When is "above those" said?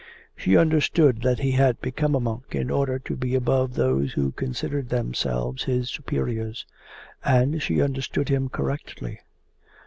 3.35-4.13